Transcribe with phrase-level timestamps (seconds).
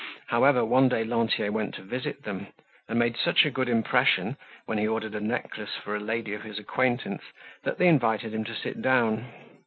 [0.29, 2.47] However, one day Lantier went to visit them
[2.89, 4.35] and made such a good impression
[4.65, 7.21] when he ordered a necklace for a lady of his acquaintance
[7.65, 9.31] that they invited him to sit down.